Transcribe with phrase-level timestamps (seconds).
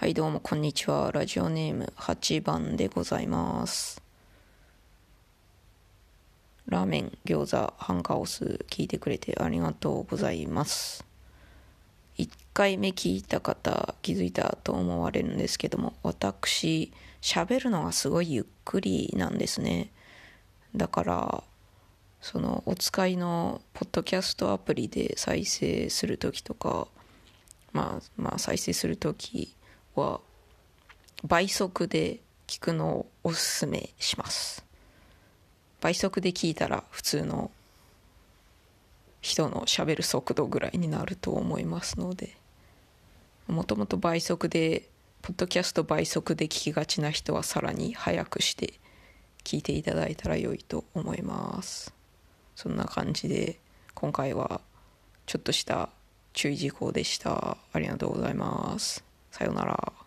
[0.00, 1.12] はいどうもこんにちは。
[1.12, 4.00] ラジオネーム8番でございます。
[6.66, 11.04] ラーメン餃子ハンカオス聞いてくれてありがとうございます。
[12.16, 19.90] 1回目聞いた方気づいたと思われるんですけども私喋るのがすごいゆっくりなんですね。
[20.74, 21.44] だから
[22.22, 26.88] そのお使いのポッドキャストアプリで再生する時とか
[27.74, 29.54] まあまあ再生する時
[29.94, 30.20] は
[31.24, 34.64] 倍速で聞くのをおすすめします。
[35.80, 37.50] 倍速で聞いたら普通の
[39.20, 42.36] 人のしゃべる速度ぐらいになると思いますので
[43.48, 44.88] もともと倍速で
[45.22, 48.74] ポッドキャスト倍速で聞きがちな人はさらに早くして
[49.44, 51.92] 聞いていただいたら良いと思います。
[52.56, 53.58] そんな感じで
[53.94, 54.60] 今回は
[55.26, 55.90] ちょっとした
[56.32, 57.58] 注意事項でした。
[57.72, 59.09] ありがとうございます。
[59.40, 59.99] さようなら。